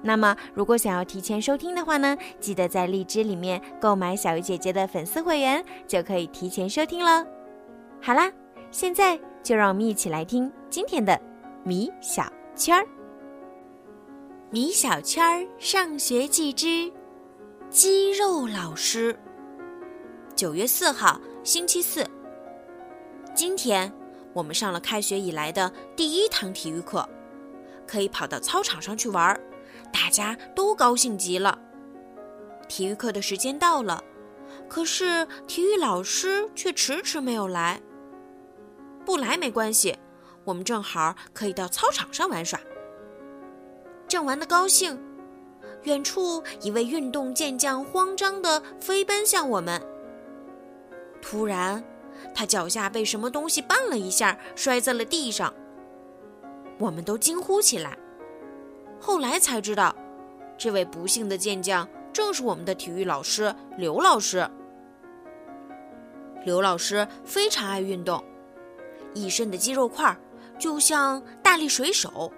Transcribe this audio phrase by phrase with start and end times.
[0.00, 7.26] 那么，如果想要提前收听的话呢，记得在荔枝里面购买小鱼姐姐的粉丝会员，就可以提前收听了。
[8.00, 8.30] 好啦，
[8.70, 11.20] 现在就让我们一起来听今天的
[11.64, 12.86] 米小圈儿。
[14.50, 16.90] 米小圈儿上学记之
[17.68, 19.18] 肌肉老师。
[20.36, 22.06] 九月四号，星期四。
[23.34, 23.92] 今天
[24.32, 27.06] 我们上了开学以来的第一堂体育课，
[27.84, 29.40] 可以跑到操场上去玩儿。
[30.00, 31.58] 大家都高兴极了。
[32.68, 34.02] 体育课的时间到了，
[34.68, 37.82] 可是体育老师却迟迟没有来。
[39.04, 39.98] 不来没关系，
[40.44, 42.60] 我们正好可以到操场上玩耍。
[44.06, 44.98] 正玩得高兴，
[45.82, 49.82] 远处一位运动健将慌张地飞奔向我们。
[51.20, 51.82] 突然，
[52.34, 55.52] 他脚下被什么东西绊了一下，摔在了地上。
[56.78, 57.98] 我们都惊呼起来。
[59.00, 59.94] 后来才知道，
[60.56, 64.48] 这位不幸的健将正是我们的体育老师刘老师。
[66.44, 68.24] 刘老师非常爱运动，
[69.14, 70.16] 一身的肌肉块
[70.58, 72.32] 就像大力水手。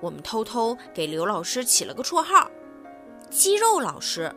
[0.00, 2.50] 我们偷偷给刘老师起了个绰号——
[3.30, 4.32] 肌肉老师。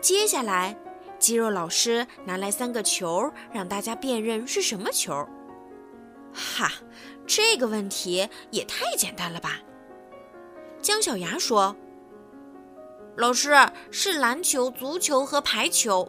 [0.00, 0.76] 接下来，
[1.18, 5.26] 肌肉老师拿来三个球，让大家辨认是什么球。
[6.38, 6.72] 哈！
[7.26, 9.58] 这个问题也太简单了吧？
[10.80, 11.76] 姜小牙说
[13.16, 13.52] ：“老师
[13.90, 16.08] 是篮球、足球和排球。”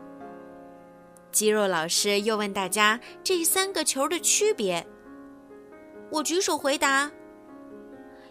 [1.30, 4.88] 肌肉老师又问大家这三个球的区别。
[6.10, 7.12] 我举手回答：“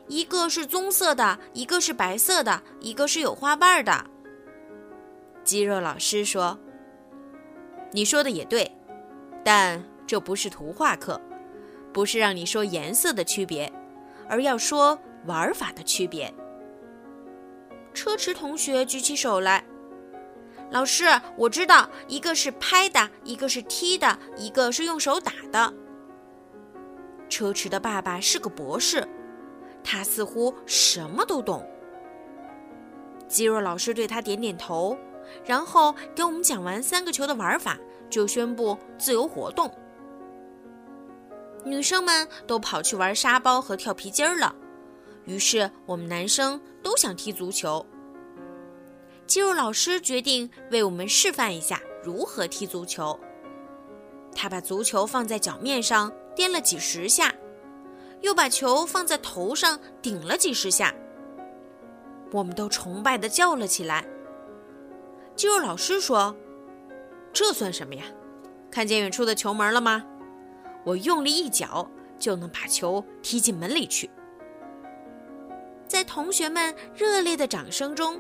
[0.09, 4.07] 一个是棕色的，一个是白色的，一个是有花瓣的。”
[5.45, 6.59] 肌肉老师说
[7.93, 8.71] ：“你说的也对，
[9.45, 11.21] 但这不是图画课。”
[11.93, 13.73] 不是让你说颜色的区别，
[14.29, 16.33] 而要说玩法的区别。
[17.95, 19.65] 车迟同学举起手来，
[20.71, 21.05] 老师，
[21.37, 25.75] 我知道，一个是拍的，一个是踢的，一个是用手打的。
[27.29, 29.07] 车迟的爸爸是个博士，
[29.83, 31.67] 他似乎什么都懂。
[33.27, 34.97] 肌肉老师对他点点头，
[35.45, 37.77] 然后给我们讲完三个球的玩法，
[38.09, 39.71] 就宣布自由活动。
[41.65, 44.55] 女生们都跑去玩沙包和跳皮筋儿了，
[45.25, 47.85] 于是我们男生都想踢足球。
[49.27, 53.19] 肌肉老师决定为我们示范一下如何踢足球。
[54.35, 57.35] 他把足球放在脚面上颠了几十下，
[58.23, 60.95] 又把球放在头上顶了几十下。
[62.33, 64.07] 我们都崇拜地叫了起来。
[65.35, 66.35] 肌肉老师说
[67.33, 68.05] ：“这算什么呀？
[68.71, 70.05] 看见远处的球门了吗？”
[70.89, 71.87] 我用力一脚
[72.19, 74.09] 就能把球踢进门里去。
[75.87, 78.19] 在同学们热烈的掌声中，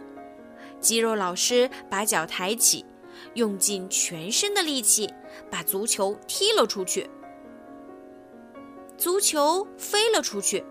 [0.78, 2.84] 肌肉老师把脚抬起，
[3.32, 5.10] 用尽全身的力气
[5.50, 7.08] 把足球踢了出去。
[8.98, 10.62] 足球飞了出去，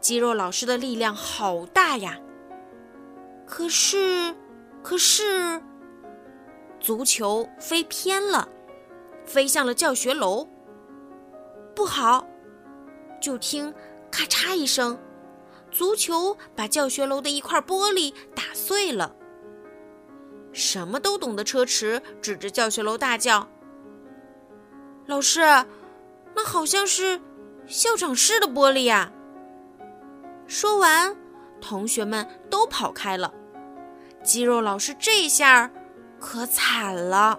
[0.00, 2.18] 肌肉老师的力量好大呀！
[3.46, 4.34] 可是，
[4.82, 5.62] 可是，
[6.80, 8.48] 足球飞偏了，
[9.24, 10.48] 飞向了教学楼。
[11.74, 12.26] 不好！
[13.20, 13.72] 就听
[14.10, 14.98] 咔嚓一声，
[15.70, 19.14] 足球把教学楼的一块玻璃打碎了。
[20.52, 23.48] 什么都懂的车迟指着教学楼大叫
[25.06, 25.40] ：“老师，
[26.34, 27.20] 那好像是
[27.66, 29.12] 校长室的玻璃呀！”
[30.48, 31.16] 说完，
[31.60, 33.32] 同学们都跑开了。
[34.22, 35.70] 肌肉老师这下
[36.18, 37.38] 可惨了。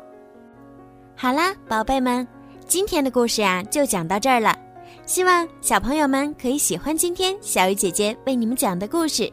[1.17, 2.27] 好啦，宝贝们。
[2.71, 4.57] 今天的故事呀，就讲到这儿了。
[5.05, 9.29] 希望小朋友们可以喜欢今天小鱼姐姐为你们讲的故事。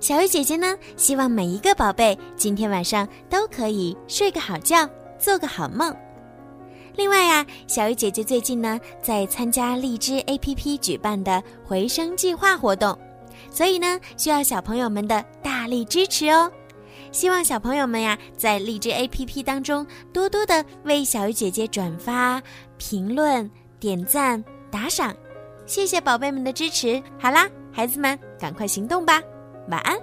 [0.00, 4.88] 小鱼姐姐呢，希望每一个宝贝今天晚上都可以睡个好觉，
[5.18, 5.94] 做个好梦。
[6.96, 12.98] 另外呀，小鱼姐姐最近呢在参加荔枝 APP 举办的回声计划活动，
[13.50, 16.50] 所以呢需要小朋友们的大力支持哦。
[17.14, 22.42] 希望小朋友们呀，在荔枝 APP 当中多多的为小鱼姐姐转发、
[22.76, 25.14] 评论、点赞、打赏，
[25.64, 27.00] 谢谢宝贝们的支持。
[27.16, 29.22] 好啦，孩子们，赶快行动吧，
[29.68, 29.96] 晚安。